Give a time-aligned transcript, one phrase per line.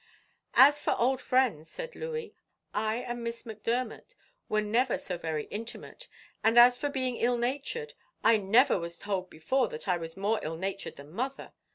[0.55, 2.33] "As for old friends," said Louey,
[2.73, 4.15] "I and Miss Macdermot
[4.49, 6.07] were never so very intimate;
[6.43, 7.93] and as for being ill natured,
[8.23, 11.53] I never was told before that I was more ill natured than mother.